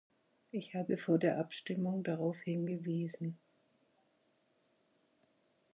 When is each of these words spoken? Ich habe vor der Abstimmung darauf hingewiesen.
Ich 0.49 0.73
habe 0.73 0.97
vor 0.97 1.19
der 1.19 1.37
Abstimmung 1.37 2.01
darauf 2.01 2.39
hingewiesen. 2.41 3.37